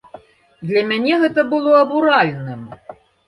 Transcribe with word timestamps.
Для 0.69 0.81
мяне 0.91 1.19
гэты 1.25 1.45
было 1.53 1.71
абуральным. 1.83 2.61